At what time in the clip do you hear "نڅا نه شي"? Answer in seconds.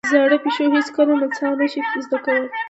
1.21-1.81